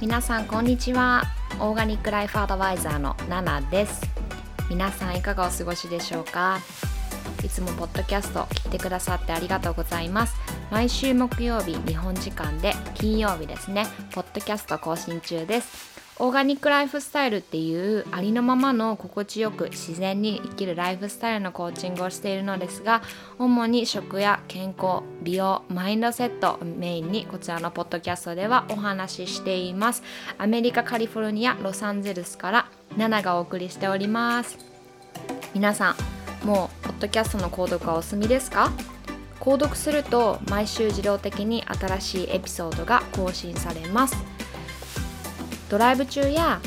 [0.00, 1.24] 皆さんこんにちは。
[1.58, 4.00] オーガニックライフアドバイザーのナナです。
[4.70, 6.60] 皆さんいかがお過ごしでしょうか？
[7.44, 10.36] いつもポッドキャスト聞いてくださってありがとうございます。
[10.70, 13.86] 毎週木曜日日本時間で金曜日ですね。
[14.12, 15.97] ポッドキャスト更新中です。
[16.20, 23.02] オーガニックライフスタイルっていうありのままの心地よく自然に生きるライフスタイルのコーチングをしているのですが
[23.38, 30.02] 主に食や健康美容マインドセットメインにこちらのポッドキャストではお話ししています。
[30.38, 34.58] アメリカカリフォルニアロサンゼルスからナナがお送りしております。
[35.54, 35.94] 皆さ
[36.42, 38.72] んもうポッドキャストの購読はお済みですか？
[39.38, 44.16] 購読すると毎週自動的に新しいエピソードが更新されます。
[45.68, 46.60] ドライブ中や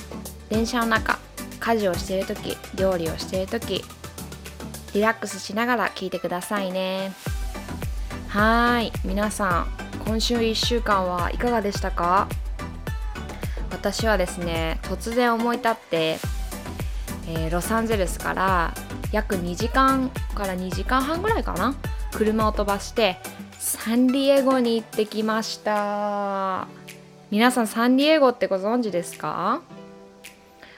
[0.49, 1.19] 電車の中
[1.59, 3.83] 家事をしている時料理をしている時
[4.93, 7.13] リラックスしながら聞いてくださいね。
[8.27, 9.67] はい皆さん
[10.05, 12.27] 今週1週間はいかがでしたか？
[13.71, 16.17] 私はですね突然思い立って、
[17.27, 18.73] えー、ロサンゼルスから
[19.11, 21.75] 約2時間から2時間半ぐらいかな
[22.11, 23.17] 車を飛ばして
[23.59, 26.80] サンディエゴに行ってきました。
[27.31, 29.61] 皆さんサンディエゴってご存知ですか？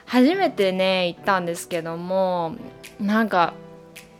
[0.06, 2.54] 初めてね行ったんですけども
[3.00, 3.54] なんか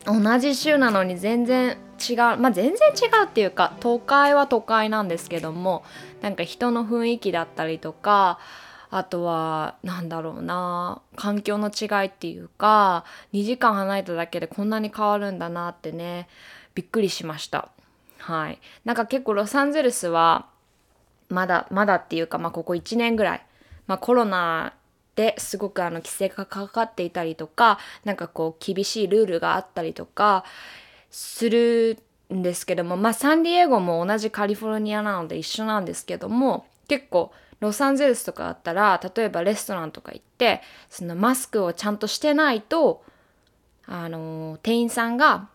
[0.04, 1.76] 同じ州なのに全然
[2.10, 5.84] 違うまあ全然違うっていうか都会は都会なんですけども
[6.22, 8.41] なんか人の雰囲気だったりとか
[8.91, 16.28] あとはなんだろうな環境の違いっていうか2時間離れただけでこんなに変わるんだなってね
[16.75, 17.69] びっくりしました。
[18.19, 18.59] はい。
[18.84, 20.47] なんか結構ロサンゼルスは
[21.28, 23.46] まだまだっていうか、まあ、ここ1年ぐらい、
[23.86, 24.74] まあ、コロナ
[25.16, 30.44] ですごくあの規制がかかっていたりとかなんかこう厳しいルールがあったりとか
[31.10, 31.98] する
[32.32, 40.60] んですけどもまあサンディエゴも同じカリフォルニアなので一緒なんですけども結構ロサンゼルスとかだったら例えばレストランとか行って
[40.91, 43.04] そのマスクをちゃんとしてないと
[43.86, 45.48] あの店員さんが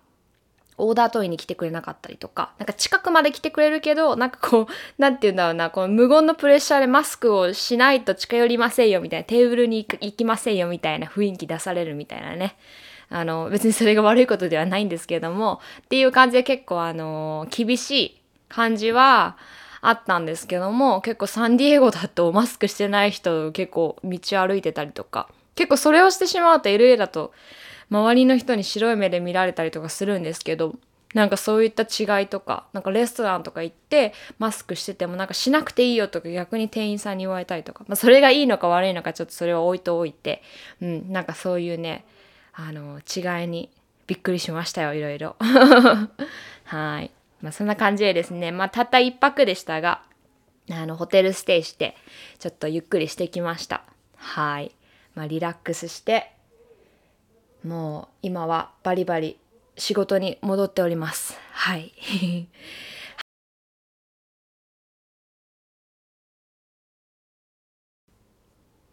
[0.80, 4.68] オーダー取りに来てくれなかったりとか、なんか近くまで来てくれるけど、なんかこう、
[5.02, 12.56] なんて言うんだろうな、この無言のプレッシャーでマスクをしないと近寄りませんよみたいな、テーブルに行きませんよみたいな雰囲気出されるみたいなね。
[13.10, 19.38] あの、別にそれが悪いことではないんですけれども、っていう感じで結構あの、厳しい感じは、
[19.82, 27.34] あったんですけども結構サンディエゴだとマスクしてない人結構道歩いてたりとか結構それをしてしまうと LA だと
[27.90, 30.76] 周りの人に白い目で見られたりとかするんですけど
[31.14, 40.44] なんかそういった違いとかなんかレストランとか行ってマスクしててもなんかしなくていいよとか逆に店員さんに言われたりとか、まあ、それがいいのか悪いのかちょっとそれは置いておいて、
[40.82, 42.06] うん、なんかそういうね
[42.54, 43.72] あの違いに
[44.06, 45.36] びっくりしましたよいろいろ。
[46.66, 47.12] はい、
[47.42, 50.04] まあ、そんな感じでですねまあたった一泊でしたが
[50.72, 51.96] あのホテルステイして
[52.38, 53.84] ちょっとゆっくりしてきました。
[54.16, 54.76] はい、
[55.16, 56.32] まあ、リラックスして
[57.64, 59.38] もう今はバリバリ
[59.78, 61.38] 仕事に戻っております。
[61.52, 61.94] はい。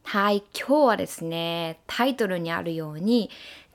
[0.04, 3.28] はい、今日はですね、タイトルにあるように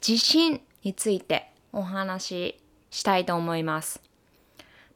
[0.05, 2.59] 自信についてお話し
[2.89, 4.01] したいと思います。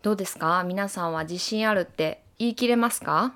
[0.02, 0.64] どうですか？
[0.64, 3.34] 皆さんは自信あるって言い切れますか？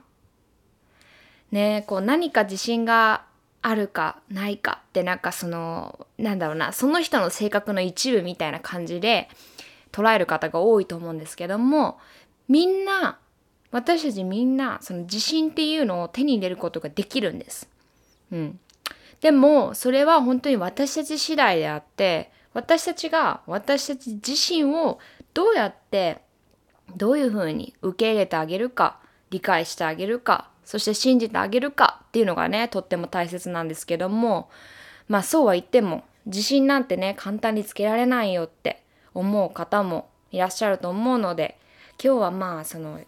[1.51, 3.25] ねこう何か自信が
[3.61, 9.29] あるかないかってなんかそのなんだろうなその人の性格の一部みたいな感じで
[9.91, 11.99] 捉える方が多いと思うんですけども
[12.47, 13.19] みんな
[13.71, 17.69] 私たちみんなその自信っていうのを手に入れることができるんです。
[18.31, 18.59] うん、
[19.21, 24.99] でもそれは本当に私たち次第であって私たちが私たち自身を
[25.33, 26.21] どうやって
[26.95, 28.99] どういうふうに受け入れてあげるか
[29.29, 34.51] 理解してあげるかそして信じてあげるかっていうのがねとっても大切なんですけども
[35.07, 38.83] まあそうは言っても自信なんてね簡単につけられないよって
[39.15, 41.57] 思う方もいらっしゃると思うので
[41.99, 42.99] 今日はまあその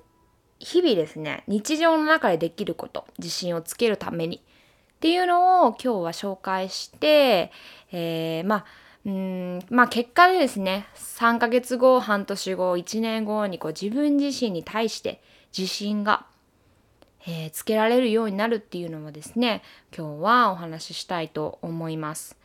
[0.58, 4.42] 日々ですね日常の中でできること自信をつけるためにっ
[5.00, 7.52] ていうのを今日は紹介して、
[7.92, 8.66] えー、まあ
[9.06, 15.22] うんまあ結果でですね3ヶ月後半年後1年後にこう自分自身に対して
[15.56, 16.26] 自信が
[17.28, 19.62] えー、つけられるようになるっていうのはですね
[19.96, 22.38] 今日はお話ししたいと思います。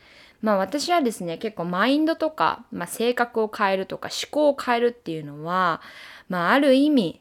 [0.43, 5.81] まあ私はですね結構マインドとか、まあ、性格を変えるとか思考を変えるっていうのは、
[6.29, 7.21] まあ、ある意味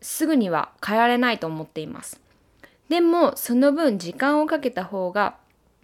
[0.00, 2.20] すぐには変えられないと思っています。
[2.88, 5.36] でもその分時間をかけた方が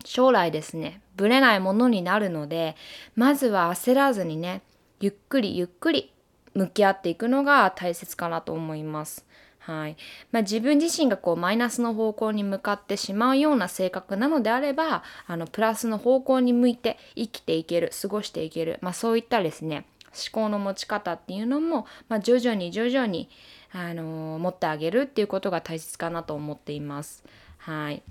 [0.05, 2.77] 将来ですねぶれないものになるので
[3.15, 4.63] まずは焦らずにね
[5.01, 6.13] ゆっくりゆっくり
[6.55, 9.27] 向き合っていくのが大切かなと思います。
[9.67, 9.97] はい
[10.31, 23.31] まあ、自分自身がこうマイナスの方向に向かってしまうような性格なのであればあのプラスの方向に向いて生きていける過ごしていける、まあ、そういったですね思考の持ち方っていうのも、まあ、徐々に徐々に、
[23.73, 27.25] あのー、持ってあげるっていうことが大切かなと思っています。
[27.57, 28.03] はい、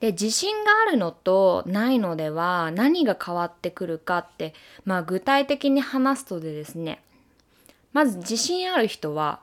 [0.00, 4.54] で自信があるのとないのでは何が変わってくるかって、
[4.86, 7.02] まあ、具体的に話すとでですね
[7.92, 9.40] まず自信ある人は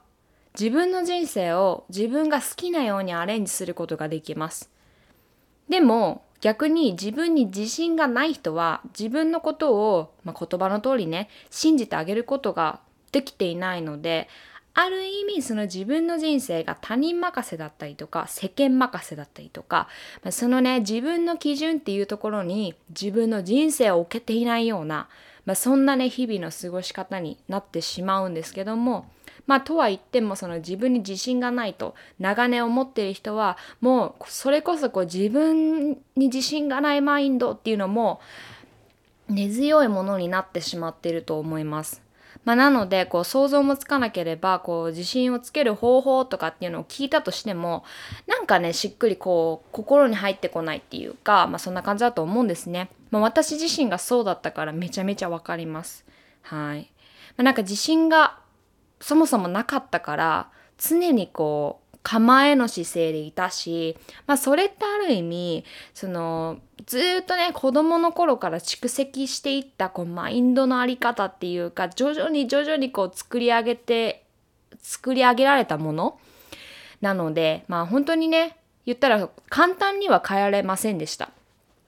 [0.60, 4.72] 自分の人生を自分が好きなようにアレンジすることができます。
[5.70, 12.80] でも逆に自分に自信がない人は自分のことを、まあ、言葉の通りね信じてあげることが
[13.12, 14.28] できていないので
[14.74, 19.88] ある意味その自分の人生が他人任せだったりとか世間任せだったりとか
[20.30, 25.10] そのね自分の基準っていうところに自分の人生を置けていないような、
[25.46, 29.10] まあ、そんなね日々の過ごし方になってしまうんですけども
[29.48, 38.22] まあとは言ってもその自分に自信がないと長年思っている人はもうそれこそこう自分に自信がないマインドっていうのも
[39.30, 42.02] 根強いものになってしまっていると思います。
[42.46, 47.84] まあ、なのでこう想像もつかなければこう自信をつける方法とかっていうのを聞いたとしても
[48.26, 52.90] なんかねしっくりこう心に入ってこないっていうか、まあ、そんな感じだと思うんですね。
[53.12, 56.06] まあ、私自身がそうだったからめちゃめちゃわかります。
[56.42, 56.90] はい。
[57.36, 58.40] まあ、なんか自信が
[59.00, 63.98] そもそもなかったから常にこう構えの姿勢でいたし、
[64.28, 74.24] まあそれってある意味、そのずっとね子供の頃から蓄積していったこうマインドのあり方っていうか徐々に徐々にこう作り上げて
[74.80, 76.18] 作り上げられたもの
[77.02, 78.56] なのでまあ本当にね
[78.86, 81.32] 言ったら簡単には変えられませんでした。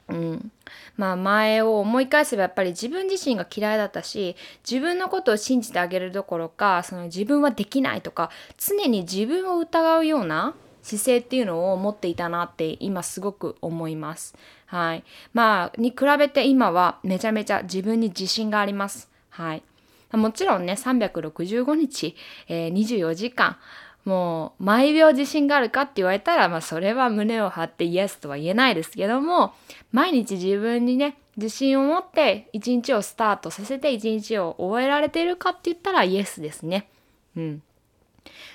[0.10, 0.52] うん、
[1.00, 4.36] まあ前を思い返せばやっぱり自分自身が嫌いだったし
[4.70, 14.36] 自分のことを信じてあげるどころかその自分はできないとか常に自分を疑うような姿勢っていうのを持っていたなって今すごく思います。
[14.66, 15.04] はい。
[15.34, 19.10] まあに比べて今はめちゃめちゃ自分に自信があります。
[19.30, 19.64] はい。
[20.12, 22.16] もちろんね365日、
[22.48, 23.58] えー、24時間
[24.06, 29.54] もう毎秒自信があるかって言われたら、まあ、それは胸を張ってイエスとは言えないですけども
[29.92, 36.90] 毎日自分にね自信を持って一日をスタートさせて一日を終えられているかって言ったらイエスですね。
[37.36, 37.64] うん。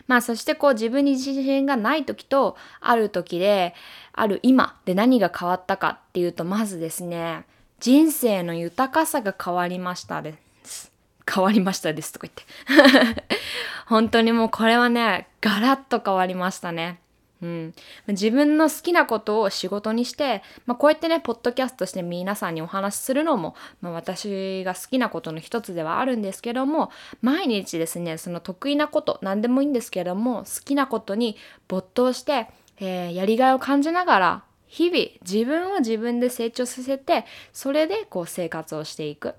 [0.07, 3.75] まあそしてこう自分に自信がない時とある時で
[4.13, 7.45] ある今で何が変わったかっていうとまずですね
[7.81, 10.94] 人生の豊かさが変わりましたです。
[11.31, 13.25] 変わりましたですとか言って
[13.87, 17.01] 本当にもうこれはねガラッと変わりましたね。
[17.43, 17.75] うん、
[18.09, 26.91] 自分の好きなことを仕事にして、まあ、こうやってねポッドキャストして皆さんにお話しするのも、まあ、私が好きなことの一つではあるんですけども
[27.21, 31.37] 毎日ですねその得意なこと何でもいいんですけども好きなことに
[31.69, 32.49] 没頭して、
[32.79, 39.35] えー、やりがいを感じながら日々自分を自分で成長させてそれでこう生活をしていく。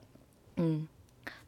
[0.58, 0.90] うん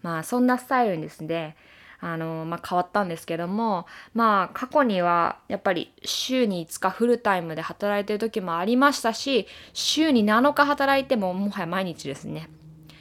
[0.02, 1.56] まあそんなスタイルにですね
[2.00, 12.50] あの、まあ、変わったんですけどもまあ過去にはやっぱり週に5日フルタイムで働いてる時もありましたし週に7日働いてももはや毎日ですね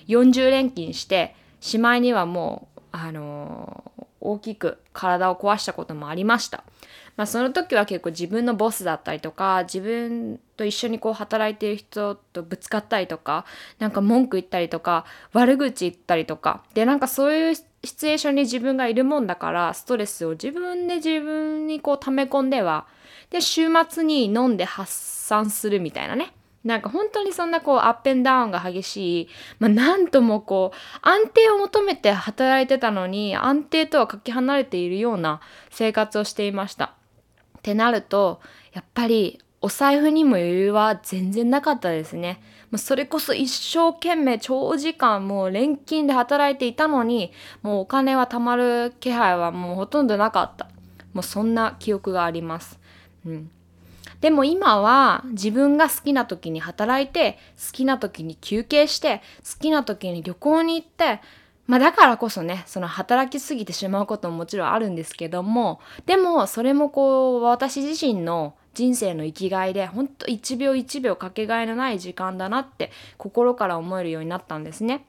[0.08, 6.64] 40連勤してしまいにはもうあの大きく体を壊したこともありました。
[7.16, 13.44] まあ、その時は結構自分のボスだったりとか自分と一緒にこう働いている人とぶつかったりとか
[13.78, 22.86] なんか文句言ったりとか悪口言ったりとかでなんかそういうシチュエーションに自分がいるもんだからストレスを自分で自分にこう溜め込んでは
[23.30, 26.32] で週末に飲んで発散するみたいなね
[26.66, 29.28] なんか本当にそんなこうアップンダウンが激しい、
[29.60, 36.94] まあ、なんともこう安定を求めて働いてたのに安定とはかけ離れているような生活をしていました。
[37.58, 38.40] ってなると
[38.72, 42.40] やっぱりお財布にも余裕は全然なかったですね。
[42.76, 47.32] それこそ一生懸命長時間もう連勤で働いていたのに
[47.62, 50.68] もうお金は貯まる気配はもうほとんどなかった。
[51.12, 52.78] もうそんな記憶があります。
[53.24, 53.50] うん。
[54.20, 61.20] でも今は自分が好きな時に働いて好きな時に休憩して好きな時に旅行に行って
[61.66, 75.06] まあだからこそねその働きすぎてしまうことももちろんあるんですけどもでもそれもこう私自身の人生の生きがいでほんと1秒1秒かけがえのない時間だなって心から思えるようになったんですね。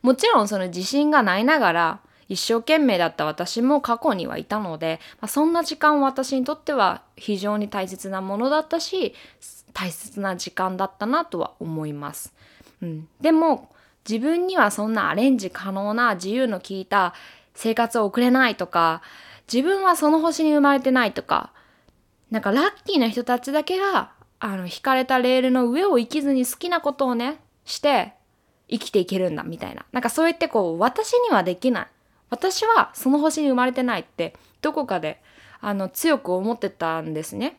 [0.00, 2.00] もちろんその自信がないながら
[2.30, 9.14] 一生懸命だった私も過去にはいたので、まあ、そんな時間私にとっては非常に大切なものだったし
[9.74, 12.32] 大切な時間だったなとは思います。
[12.80, 13.68] うん、でも
[14.08, 17.12] 自分にはそんなアレンジ可能な自由の利いた
[17.54, 19.02] 生活を送れないとか
[19.52, 21.52] 自分はその星に生まれてないとか
[22.32, 24.10] なんかラッキーな人たちだけが
[24.40, 28.14] あの引かれたレールの上を生きずに好きなことをねして
[28.70, 31.86] 生きていけるんだみたいななんかそう言ってこう私にはできない
[32.30, 35.20] 私はその星に生まれてないってどこかで
[35.60, 37.58] あの強く思ってたんですね。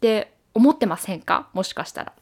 [0.00, 1.48] で思ってませんか？
[1.52, 2.12] もしかしたら。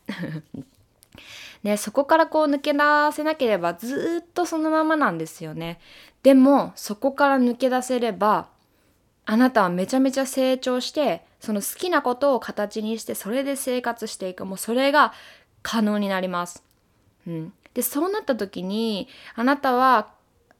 [1.62, 2.78] で そこからこう抜け出
[3.12, 5.78] せなければずっとそのままなんですよね。
[6.22, 8.48] でもそこから抜け出せれば
[9.26, 15.12] あなたはめちゃめちゃ成長してその好きなことを形にしてそれで生活していくもうそれが
[15.62, 16.62] 可能になります。
[17.26, 20.12] うん、でそうなった時にあなたは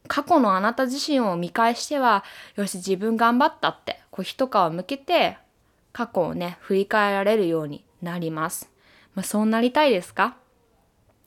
[0.08, 2.24] 過去のあなた自身を見返しては
[2.56, 5.36] よし自分頑張ったってこう一皮向けて
[5.92, 8.70] 過去をね振り返られるようになります。
[9.14, 10.36] まあ、そうなりたいですか？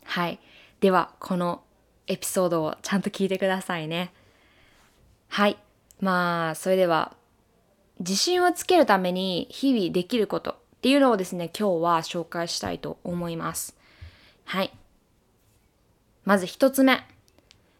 [0.06, 0.40] はい。
[0.80, 1.62] ではこの
[2.08, 4.12] エピソードをちゃんと聞いてくださいね。
[5.30, 5.58] はい。
[6.00, 7.14] まあそれでは
[8.04, 13.76] 自信をつけるために日々できることっていうのをですね今日は紹介したいと思います。
[14.44, 14.72] はい。
[16.26, 17.06] まず一つ目。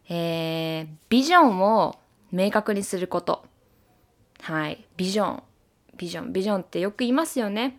[0.08, 1.98] えー、ビジョンを
[2.32, 3.44] 明確にすること。
[4.40, 4.84] はい。
[4.96, 5.42] ビジョン。
[5.96, 7.78] ビジョン、ビジョンってよく言いますよね。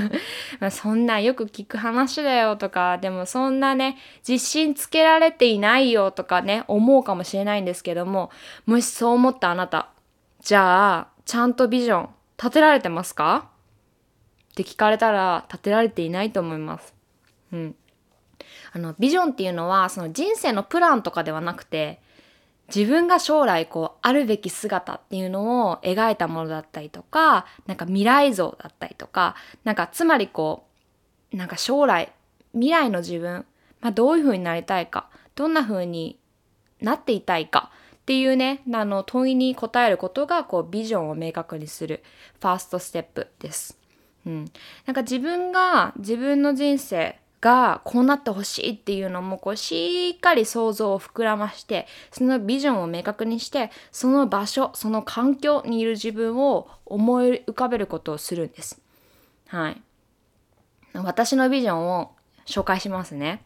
[0.58, 8.30] まあそんなよく聞く話だよとか、でもそんなね、自信つけられていないよとかね、思うかもしれないんですけども、
[8.66, 9.90] もしそう思ったあなた、
[10.40, 13.48] じゃあ、ちゃんとビジョン立てられてますか？
[14.50, 16.94] って聞かれたら立てられていないと思います。
[17.52, 17.74] うん。
[18.72, 22.00] あのビジョンっていうのはその人生のプランとかではなくて
[22.74, 30.64] 自分が将来こうあるべき姿っていうのを描いたものだったりとかなんか未来像だったりとかなんかつまりこ
[31.32, 32.12] うなんか将来
[32.52, 33.44] 未来の自分、
[33.80, 36.18] まあ、どういう風になりたいかどんな風に
[36.80, 37.70] なっていたいか
[38.02, 42.02] っていうねあの問いに答えることがこうビジョンを明確にする
[42.40, 43.78] ファーストステップです。
[44.26, 44.44] うん、
[44.86, 58.80] なんか自分が自分の人生がこうなってほしいっていうのもこうしっかり想像を膨らましてそのビジョンを明確にしてその場所その環境にいる自分を思い浮かべることをするんです。
[59.48, 59.82] はい。
[60.94, 62.12] 私のビジョンを
[62.46, 63.42] 紹介しますね。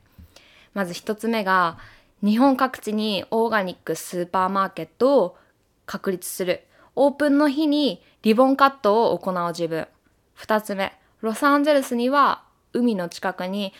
[0.74, 1.78] まず一つ目が
[2.22, 5.36] 日本各地にオーガニックスーパーマーケットを
[5.84, 6.64] 確立する。
[6.94, 9.86] オープンの日にリボンカットを行う自分。
[10.34, 12.42] 二つ目、ロサンゼルスには
[12.72, 13.72] 海の近くに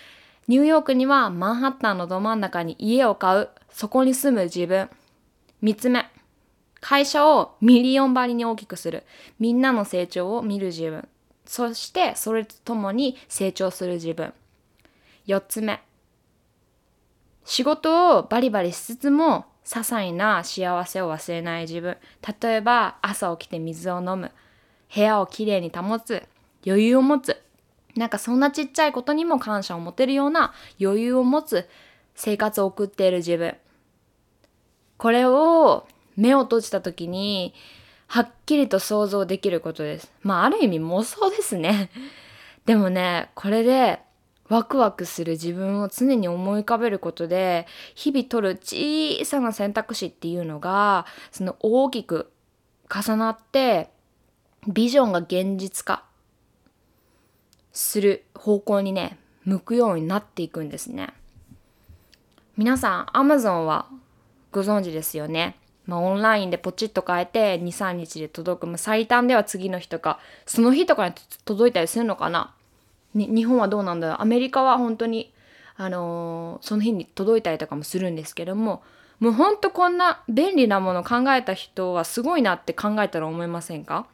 [0.49, 3.49] ニューヨークにはマンハッタンのど真ん中に家を買う。
[3.71, 4.89] そこに住む自分。
[5.63, 6.07] 3つ目
[6.81, 9.05] 会社をミリオン張りに大きくする。
[9.41, 11.09] みんなの成長を見る自分。
[11.47, 14.33] そしてそれとともに成長する自分。
[15.27, 15.81] 4つ目
[17.47, 21.97] 仕事をバリバリしつつも些細な幸せを忘れない自分
[22.41, 24.31] 例えば朝起きて水を飲む
[24.95, 26.23] 部屋をきれいに保つ
[26.67, 27.41] 余裕を持つ
[27.97, 31.67] なんかそんなちっちゃいことにも感謝を持てるような余裕を持つ
[32.15, 33.57] 生活を送っている自分。
[34.99, 35.87] これを
[36.17, 37.55] 目を閉じた時に
[38.07, 40.13] はっきりと想像できることです。
[40.23, 41.91] まあある意味妄想ですね。
[42.67, 44.01] でもね、これで
[44.49, 52.31] ワクワクする自分を常に思い浮かべることで日々取る小さな選択肢っていうのがその大きく
[52.89, 53.91] 重なって
[54.69, 56.05] ビジョンが現実化
[57.73, 61.15] する方向にね向くようになっていくんですね。
[62.57, 63.87] 皆さん Amazon は
[64.51, 65.59] ご存知ですよね。
[65.85, 72.55] まあ、オンラインでポチッと変えて23日で届く、まあ最短では次の日とかその日とかに届いたりするのかな。
[73.17, 75.33] 日本はどうなんだろうアメリカは本当に
[75.77, 78.83] あのー、その日に届いたりとかもするんですけども
[79.19, 84.07] もうほんとこんな便利なもの考えた人はすごいなって考えたら思いませんか？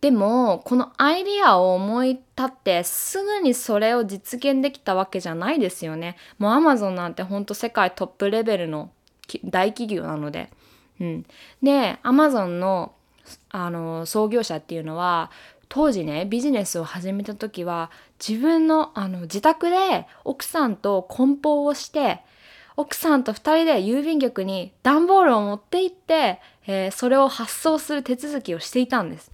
[0.00, 6.16] でもこのアイディアを思い立ってすぐにそれを実現できたわけじゃないですよね。
[6.38, 8.90] もうアマゾンなんてほんと世界トップレベルの
[9.44, 10.50] 大企業なので。
[11.00, 11.26] うん、
[11.62, 12.94] でアマゾンの
[13.50, 15.30] あの創業者っていうのは
[15.74, 22.20] 当時ねビジネスを始めた時は自分のあの自宅で奥さんと梱包をして
[22.76, 29.32] 奥さんと2人で郵便局に段ボールを持って行って、えー、それを発送する手続きをしていたんです。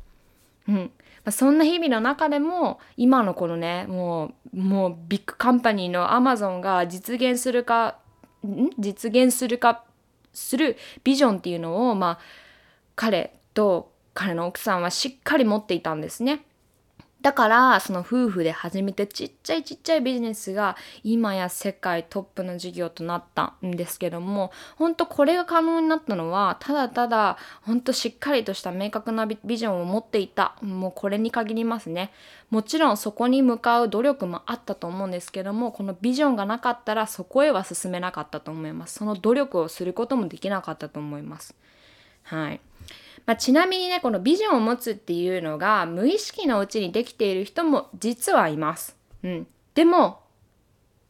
[0.68, 0.82] うんま
[1.24, 7.98] あ、そんな日々の中でも今のこのねもうもうビッグカンパニーのアマゾンが実現するか
[8.46, 8.70] ん？
[8.78, 9.82] 実現するか
[10.32, 12.18] するビジョンっていうのをまあ
[12.94, 16.44] 彼と彼の奥さんはしっかり持っていたんですね。
[17.20, 30.56] だからその夫婦で始めてちっちゃいちっちゃいビジネスが今や世界トップの事業となったんですけども本当これが可能になったのはただただ本当しっかりとした明確なビジョンを持っていた。
[30.62, 32.10] もうこれに限りますね。
[32.50, 38.94] もちろんそこに向かう努力もあったと思うんですけどもこのビジョンがなかったらそこへは進めなかったと思います。
[38.94, 41.54] その努力をすることもできなかったと思います。
[42.24, 42.60] はい。
[43.28, 48.96] まあ、ちなみにねこのビジョンを持つっていうのが無意識のうちにできている人も実はいます。
[49.22, 50.20] うん、でも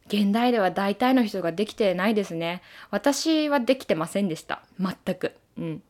[0.09, 2.61] 現代では大体の人ができてないですね。
[2.91, 4.63] 私はできてませんでした。
[4.81, 5.37] 全く。
[5.59, 5.83] うん。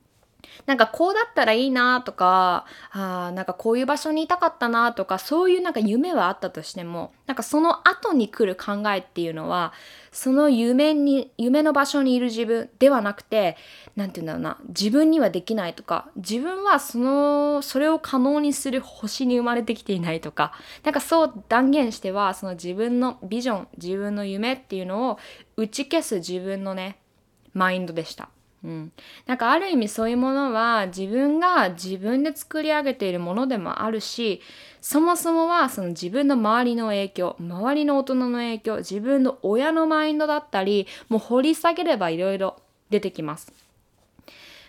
[0.66, 9.72] なんかこうだったらいいなとかあなんかこういう場所にいたかったなとかそういうなんか夢はあったとしてもなんかその後に来る考えっていうのは
[10.12, 13.56] その夢に夢の場所にいる自分ではなくて
[13.96, 20.52] 何て言うんだろうな自分にはできないとか自分はそのそれを可能にする星に生まれてきていないとか
[20.84, 25.18] なんかそう断言してはその自分のビジョン自分の夢っていうのを
[25.56, 26.98] 打ち消す自分のね
[27.54, 28.28] マインドでした。
[28.64, 28.92] うん、
[29.26, 34.40] なんかある意味そういうものは自分が自分で作り上げているものでもあるし
[34.80, 42.56] そもそもはその自分の周りの影響周りの大人の影響自分の親のマインドだったりもう掘り下げればいろいろ
[42.90, 43.52] 出てきます。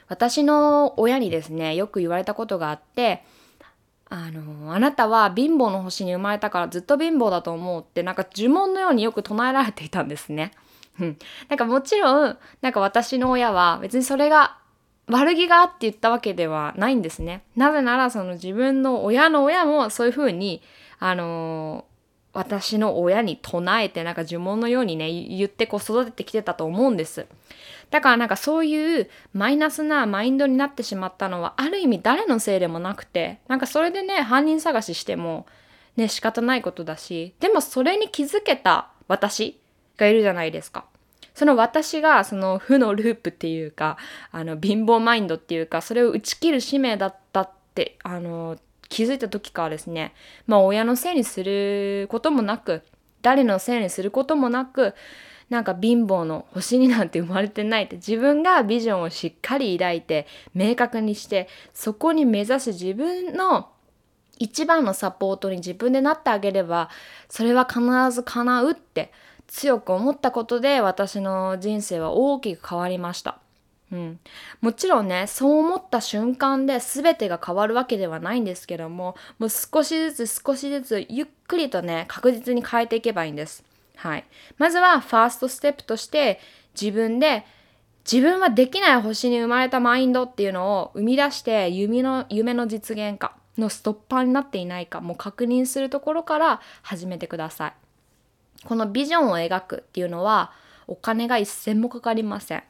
[0.07, 3.23] 私の親にですねよく言われたことがあって
[4.09, 10.51] あのあなたは貧乏の星に生まれたからずっと貧乏だと思うってなんか呪文のようによく唱えられていたんですね。
[10.99, 14.57] うん、なんかもちろんなんか私の親は別にそれが
[15.07, 17.43] 悪気があって言ったわけではないんですね。
[17.55, 20.61] なぜならその自分の親の親もそういうふうに
[20.99, 27.25] あのー、私の親に唱えてなんか呪文のようにね言ってこう育ててきてたと思うんです。
[27.89, 35.47] だからなんかそういうマイナスなマインドになってしまったのはある意味誰のせいでもなくてなんかそれでね犯人探ししても
[35.95, 39.58] ね仕方ないことだしでもそれに気づけた私
[39.99, 40.85] がいるじゃないですか。
[41.35, 43.97] その私がその負のループっていうか
[44.31, 48.57] あの貧乏マインドっていうかそれを打ち切る使命だったってあの
[48.89, 50.13] 気づいた時からですね
[50.47, 52.81] まあ親のせいにすることもなく
[53.21, 54.95] 誰のせいにすることもなく
[55.49, 63.69] なんか貧乏の星になんて生まれてないって自分がビジョンをしっかり抱いて明確にしてそこに目指す自分の
[64.37, 66.89] 一番のサポートに自分でなってあげれば
[67.29, 67.81] それは必
[68.11, 69.11] ず叶うって
[69.49, 73.39] 強く思ったことで私の人生は大きく変わりました。
[73.91, 74.19] うん、
[74.61, 83.63] もちろんねそう思った瞬間で全てが変わるわけではないんですけどももう少しずつ少しずつゆっくりとね確実に変えていけばいいんです。
[83.95, 84.25] はい、
[84.57, 86.39] まずはファーストステップとして
[86.79, 87.45] 自分で
[88.09, 97.88] 自分はできない星に生まれたマインドっていうのを生み出して夢の夢の実現化のストッパーになっていないかもう確認するところから始めてください。
[98.65, 100.51] このビジョンを描くっていうのは
[100.87, 102.63] お金が一銭もかかりません。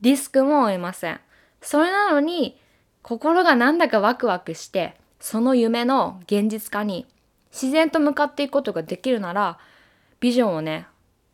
[0.00, 1.20] リスクも負えません。
[1.60, 2.60] それなのに
[3.02, 7.06] 心がなんだかワクワクしてその夢の現実化に
[7.52, 9.58] 自然と向かっていくことができるなら
[10.20, 10.86] ビジョンをね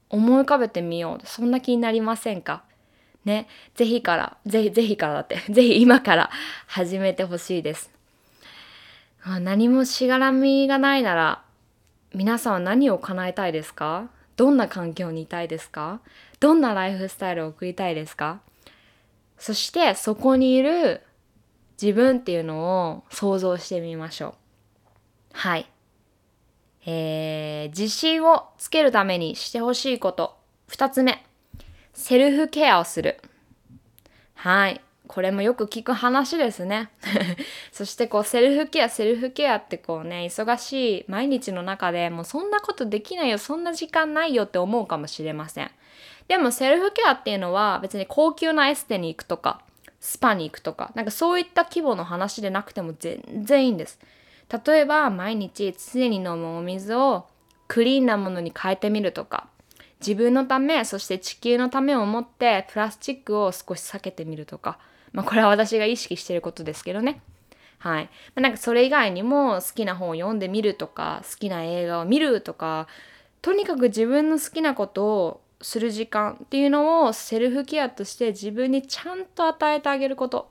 [0.09, 2.63] 思い浮かべてみようそんな気になりませんか？
[3.25, 6.31] ねぜひからぜひぜひからだって ぜひ今から
[6.67, 7.91] 始めてほしいです
[9.41, 11.43] 何もしがらみがないなら
[12.13, 14.09] 皆さんは何を叶えたいですか？
[14.37, 16.01] どんな環境にいたいですか？
[16.41, 18.41] どんなライフスタイルを送りたいですか？
[19.39, 21.03] そしてそこにいる
[21.81, 24.35] 自分っていうのを想像してみましょう。
[25.33, 25.67] はい。
[26.85, 30.37] えー、自信をつけるためにしてほしいこと。
[30.67, 31.25] 二つ目。
[31.95, 33.21] セルフケアをする。
[34.35, 34.81] はい。
[35.11, 36.89] これもよく聞く話ですね。
[37.73, 45.71] そしてこうセルフケアセルフケアってこうね忙しい毎日の中でもうそんなことできないよそんな時間ないよって思うかもしれません。
[46.29, 49.63] でもセルフケアっていうのは別に高級なエステに行くとか
[49.99, 53.99] スパに行くとかなんかそういった規模の話でなくても全然いいんです。
[54.65, 57.27] 例えば毎日常に飲むお水を
[57.67, 59.49] クリーンなものに変えてみるとか
[59.99, 64.79] 自分のためそして地球のためを思ってプラスチックを少し避けてみるとか
[65.13, 67.21] まあ、これは私が意識してることですけどね。
[67.79, 68.11] はい。
[68.35, 72.87] ま、なんかそれ以外にも好きな本を読んでみるとか、好きな映画を見るとか、
[73.43, 80.51] とにかく自分の好きなことをする時間っていうのをセルフケアとして自分にちゃんと与えてあげること。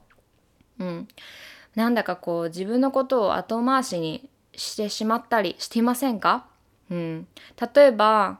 [0.79, 1.07] うん。
[1.75, 6.47] なんだかこう自分のことを後回しにしてしまったりしていませんか？
[6.89, 7.27] うん。
[7.75, 8.39] 例えば、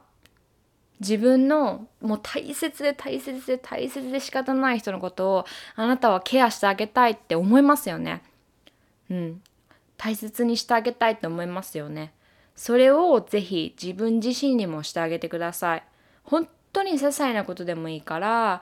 [1.00, 8.22] 自分のもう大切で大切で大切で仕方ない人のことをあなたはケアしてあげたいって思いますよね。
[9.10, 9.42] うん。
[9.96, 12.12] 大切にしてあげたいと思いますよね。
[12.54, 15.82] それをぜひ自分自身にもしてあげてください。
[16.22, 18.60] 本当に些細なことでもいいから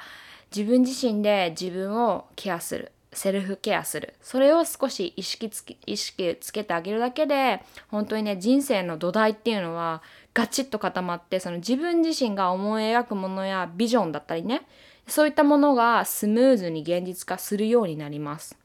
[0.55, 2.93] 自分自身で自分をケアする。
[3.13, 4.15] セルフケアする。
[4.21, 10.03] それを少し意識つけ意識つけてあげるだけで本当にね人生の土台っていうのは
[10.35, 14.63] ガチッと固まってその自分自身が思い描くものやビジョンだったりね
[15.07, 18.57] そういったものがスムーズに現実化するようになります。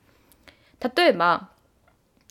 [0.95, 1.49] 例えば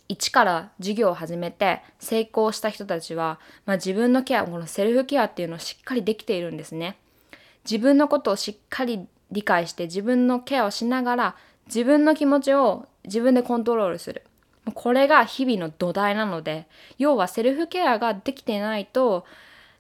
[0.09, 6.99] 一から授業を始めて成功した人たちは、まあ、自分のケアこのセルフケアっていうのをしっかりできているんですね。
[7.65, 14.23] 自分のことをしっかり理解して自分のケアをしながら自分の気持ちを自分でコントロールする。
[14.75, 16.67] これが日々の土台なので
[16.99, 19.25] 要はセルフケアができてないと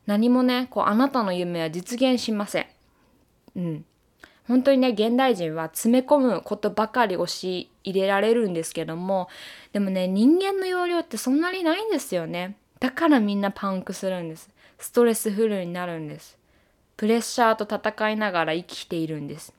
[0.07, 2.67] 何もねこうあなたの夢は実現しません。
[3.57, 3.85] うん。
[4.49, 9.29] 本当にね現代人は詰め込むことばかり押し入れられるんですけども
[9.73, 16.37] でもね人間の容量ってそんなにないんですよねだからみんなパンクするんですストレスフルになるんです
[16.97, 19.55] プレッシャーと戦いながら生きているんです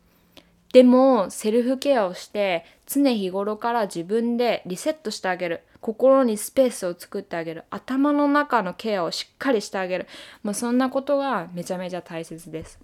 [0.74, 5.62] でもセルフケアをして常日頃から自分でリセットしてあげる。
[5.80, 7.66] 心にスペースを作ってあげる。
[7.70, 10.08] 頭の中のケアをしっかりしてあげる。
[10.42, 12.80] まあそんなことがめちゃめちゃ大切です。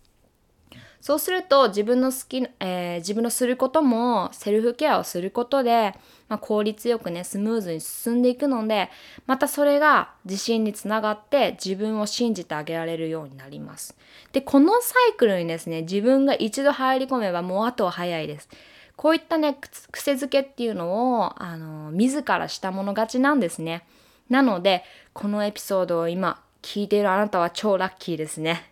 [1.02, 5.96] そうすると自分の好き、えー、自分のすることもセルフケアをすることで、
[6.28, 8.90] まあ、効率よくねスムーズに進んでいくので
[9.26, 13.96] またそれが自信につながって自分を信じてあげられるようになります。
[14.34, 18.50] でこのサイクルにですね自分が一度入り込めばもうあとは早いです。
[18.98, 19.58] こういったね
[19.92, 23.86] 癖づけっていうのをあの自らしたもの勝ちなんですね。
[24.30, 24.84] なので
[25.14, 28.70] このエピソードを今聞いているあなたは超ラッキーですね。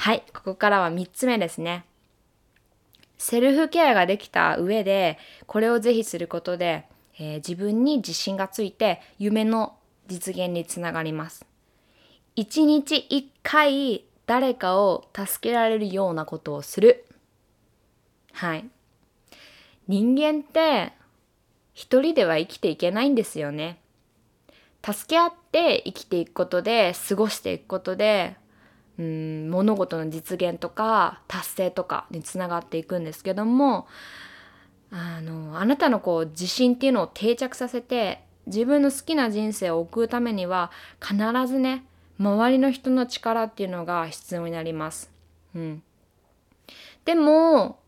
[0.00, 1.84] はい、ここからは3つ目ですね。
[3.18, 6.86] セルフケアができた上で、これをぜひすることで、
[7.18, 11.44] えー、自分に自信がついて夢の実現につながります。
[12.34, 17.04] 一日一回誰かを助けられるようなことをする。
[18.32, 18.64] はい。
[19.86, 20.94] 人間って
[21.74, 23.78] 一人では生きていけないんですよね。
[24.82, 28.39] 助け合って生きていくことで過ごしていくことで
[29.00, 33.88] うん物事の実現とか達成とかにつながっていくんですけども
[34.90, 41.86] あのあなたのこう自信っていうのを定着させて自分の好きな人生を送るためには必ずね
[42.18, 45.10] 周りの人の力っていうのが必要になります。
[45.54, 45.82] うん、
[47.06, 47.78] でも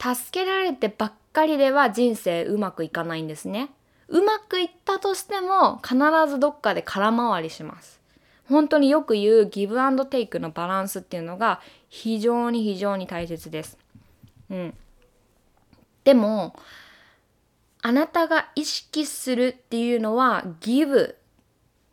[0.00, 3.70] 助けられてばっかりでは人生うまくいかないんですね。
[4.06, 5.96] うまくいったとしても必
[6.28, 8.01] ずどっかで空回りします。
[8.52, 13.76] 本当によく言うギブアンドテイクのバランスっていうのが非常に非常に大切です。
[14.50, 14.74] うん。
[16.04, 16.54] でも、
[17.82, 21.18] あなたが意識するっていうのはギブ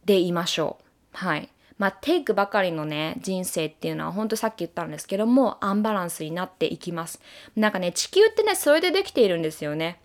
[0.06, 1.18] でいましょう。
[1.18, 1.50] はい。
[1.80, 7.22] まあ、テイクばかりのね、人生っていうのは、本当さっき言ったんですけども、アンバランスになっていきます。
[7.56, 10.02] なんかね、地球ってね、それでできているんですよね。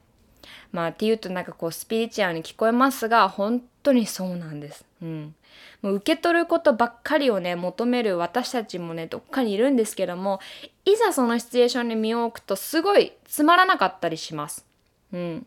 [0.70, 4.84] まあ、っていうとなんかこう、スピリチュアルに聞こえますが、本当にそうなんです。
[5.02, 5.34] うん。
[5.82, 10.40] もう受け取ることばっかりをね求める私たちもねどっかにいるんですけども
[10.84, 14.66] いざそのシチュエーションに身を置くとすごいつまらなかったりします。
[15.12, 15.46] うん、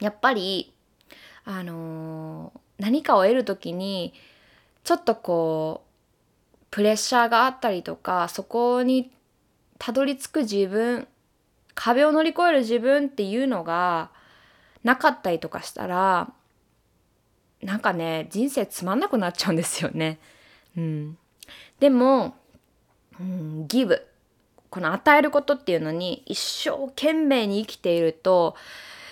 [0.00, 0.72] やっぱり
[1.44, 4.12] あのー、何かを得る時に
[4.84, 5.90] ちょっとこう
[6.70, 9.10] プレッシャーがあったりとかそこに
[9.78, 11.08] たどり着く自分
[11.74, 14.10] 壁を乗り越える自分っていうのが
[14.84, 16.32] なかったりとかしたら
[17.62, 20.18] なんかね人生つまんなくなっちゃうんですよね。
[20.76, 21.18] うん、
[21.78, 22.34] でも、
[23.18, 24.06] うん、ギブ
[24.70, 28.54] この与えることっていうのに一生懸命に生きていると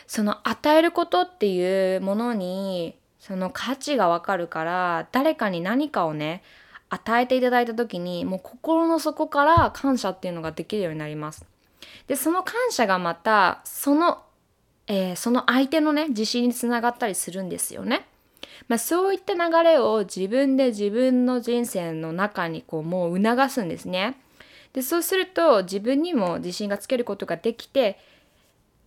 [0.07, 6.43] その与えることっていうものにその価値がわかるから誰かに何かをね
[6.89, 11.45] 与えていただいた時にもう心の底から感謝っていうのができるようになります。
[12.07, 14.23] でその感謝がまたその、
[14.87, 18.07] えー、その相手のね自信につながったりするんですよね。
[18.69, 24.17] まあ、そういった流れを自分で自分の人生の中にこうもう促すんですね。
[24.73, 27.99] でそうすると自分にも自信がつけることができて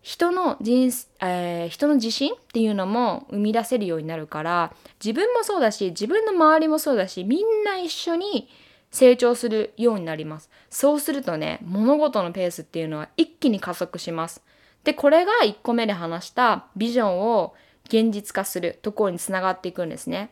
[0.01, 0.91] 人の人、
[1.21, 8.49] えー、人の自信っていうのも生み出せるようになるから自分もそうだし自分の周りもそうだしみんな一緒に
[8.91, 14.41] 成長するようになりますそうするとね物事のペースっていうのは一気に加速します
[14.83, 17.53] でこれが1個目で話したビジョンを
[17.91, 20.31] 現実化するところにつながっていくんですね。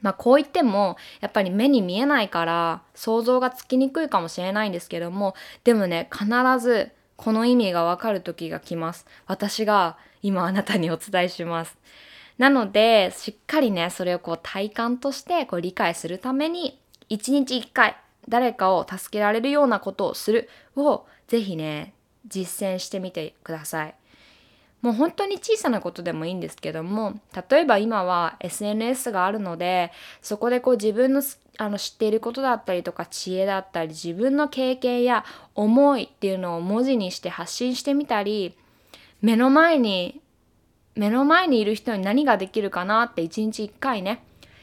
[0.00, 5.34] まあこう言ってもやっぱり目に見えないから想像がつきにくいかもしれないんですけども
[5.64, 6.26] でもね必
[6.60, 9.06] ずこの意味がわかる時が来ます。
[9.26, 11.76] 私が今あなたにお伝えします
[12.38, 17.96] なのでしっかりねそれをこう体感としてこう理解するために一日一回
[18.28, 21.94] 誰かを助けられるようなことをするをぜひね
[22.26, 23.97] 実践してみてください。
[24.80, 29.90] もう本当に小さなことでもいいんですけども例えば今は SNS があるので
[30.22, 31.22] そこでこう自分の
[31.60, 35.24] あの知っていることだったりとか知恵だったり自分の経験や
[35.56, 38.56] 思いっていうのを文字にして発信してみたり
[39.22, 40.20] 目の前に
[40.94, 44.22] 目の前にいる人に何ができるかなって一日一回ね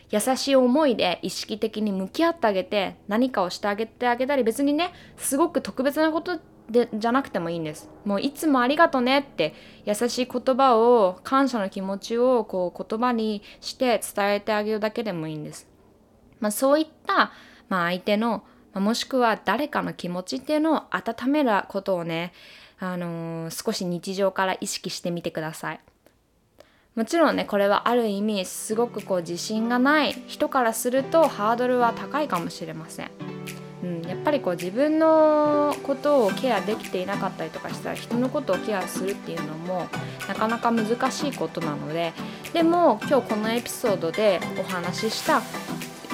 [0.09, 7.89] 優しい思いで意識的に向き合ってあげて何かをしてあげてあげたり別にねすごく特別なことでじゃなくてもいいんです。
[8.05, 9.53] もういつもありがとねって
[9.85, 15.67] 優しい言葉を感謝の気持ちをこう言葉にして伝えてあげるだけでもいいんです、
[16.39, 17.31] まあ、そういった、
[17.69, 22.33] まあ、相手の、まあ、もしくは誰かの気持ちっていうのを温めることをね、
[22.79, 25.79] あのー、少し日常から意識してみてください。
[26.95, 33.11] もちろんねこれはある意味すごくこう自信がない人からするとハードルは高いかもしれません。
[33.85, 39.87] うん、やっぱりこう自分のことをケアできていなかったりとかしたら人のことをケアするっていうのも
[40.27, 42.11] なかなか難しいことなので
[42.51, 45.43] でも今日このエピソードでお話しした、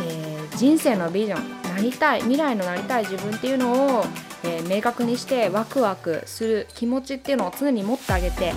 [0.06, 4.06] えー、人生のビジョンなりたい未来のなりたい自分っていうのを、
[4.44, 8.54] えー、明確にしてワクワクする気持ちっていうのを常に持ってあげて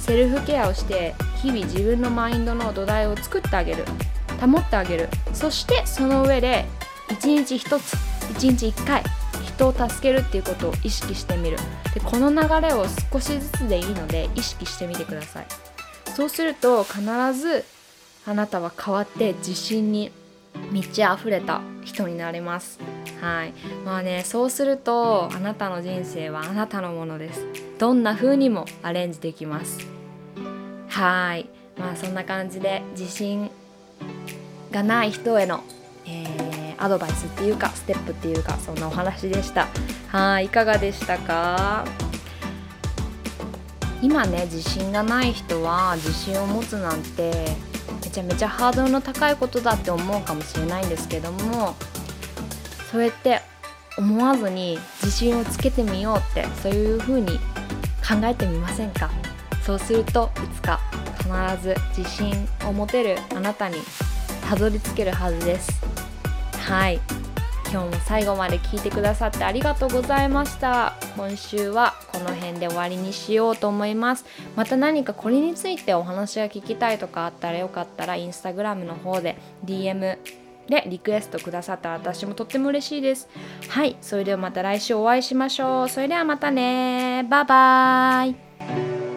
[0.00, 3.84] セルフケアをして日々自分のマインドの土台を作ってあげる
[4.40, 5.08] 保ってあげる。
[5.32, 6.64] そしてその上で
[7.10, 9.02] 一日一つ一日一回
[9.56, 11.56] 人を助けるっていうことを意識してみる。
[11.94, 15.46] でこの流れを少しずつでいいので意識してみてください。
[16.14, 17.02] そうすると必
[17.34, 17.64] ず
[18.26, 20.10] あなたは変わって自信に
[20.70, 22.78] 満ち溢れた人になれます。
[23.20, 23.52] はい。
[23.84, 27.46] まあねそうするとあなたの人生はあなたのものです。
[27.78, 29.86] どんな風にもアレンジできます。
[30.88, 31.48] はい。
[31.78, 33.50] まあそんな感じで自信
[34.70, 35.62] がない人への、
[36.04, 36.37] えー、
[36.78, 39.68] アドバイスっていうかステップっていうかそんなお話でした。
[40.08, 41.84] はいいかがでしたか？
[44.00, 47.56] 今ね自信がない人は自信を持つなんて
[48.04, 51.74] めちゃめちゃハードルの高いことだって思うかもしれないんですけども
[52.90, 53.40] そうやって
[53.98, 57.38] 思わずに自信をつけてみようってそういう風に
[58.08, 59.10] 考えてみませんか？
[59.66, 60.80] そうするといつか
[61.18, 61.28] 必
[61.62, 63.76] ず自信を持てるあなたに
[64.48, 65.87] たどり着けるはずです。
[66.68, 67.00] はい。
[67.72, 70.92] 今日も最後まで聞いてくださってありがとうございました。
[71.16, 74.26] 今週はこの辺で終わりにしようと思います。
[74.54, 80.18] また何かこれについてお話が聞きたいとかあったらよかったらインスタグラムの方で DM
[80.68, 83.30] でリクエストくださったら私もとっても嬉しいです。
[83.68, 83.96] はい。
[84.02, 85.88] それではまた来週お会いしましょう。
[85.88, 87.26] それではまたね。
[87.30, 88.30] バイバー
[89.04, 89.07] イ。